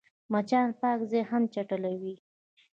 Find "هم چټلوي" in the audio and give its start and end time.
1.31-2.15